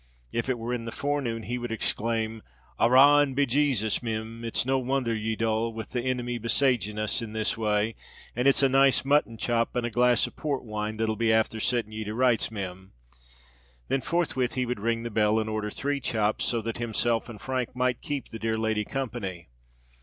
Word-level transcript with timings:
If 0.31 0.49
it 0.49 0.57
were 0.57 0.73
in 0.73 0.85
the 0.85 0.91
forenoon, 0.91 1.43
he 1.43 1.59
would 1.59 1.71
exclaim, 1.71 2.41
"Arrah 2.79 3.21
and 3.21 3.35
be 3.35 3.45
Jasus, 3.45 4.01
Mim, 4.01 4.43
it's 4.43 4.65
no 4.65 4.79
wonther 4.81 5.13
ye're 5.13 5.35
dull, 5.35 5.71
with 5.73 5.91
the 5.91 6.01
inimy 6.01 6.39
besaging 6.39 6.97
us 6.97 7.21
in 7.21 7.33
this 7.33 7.55
way: 7.55 7.93
and 8.35 8.47
it's 8.47 8.63
a 8.63 8.67
nice 8.67 9.05
mutton 9.05 9.37
chop 9.37 9.75
and 9.75 9.85
a 9.85 9.91
glass 9.91 10.25
of 10.25 10.35
Port 10.35 10.63
wine 10.65 10.97
that'll 10.97 11.15
be 11.15 11.29
afther 11.29 11.59
sitting 11.59 11.91
ye 11.91 12.03
to 12.05 12.15
rights, 12.15 12.49
Mim." 12.49 12.93
Then 13.89 14.01
forthwith 14.01 14.55
he 14.55 14.65
would 14.65 14.79
ring 14.79 15.03
the 15.03 15.11
bell, 15.11 15.37
and 15.39 15.47
order 15.47 15.69
three 15.69 15.99
chops, 15.99 16.45
so 16.45 16.63
that 16.63 16.79
himself 16.79 17.29
and 17.29 17.39
Frank 17.39 17.75
might 17.75 18.01
keep 18.01 18.31
the 18.31 18.39
dear 18.39 18.57
lady 18.57 18.83
company. 18.85 19.49